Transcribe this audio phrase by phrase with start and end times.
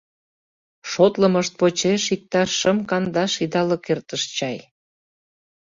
[0.91, 4.57] Шотлымышт почеш, иктаж шым-кандаш идалык эртыш чай.